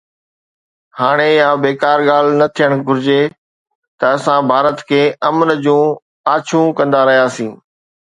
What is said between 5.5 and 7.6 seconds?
جون آڇون ڪندا رهياسين.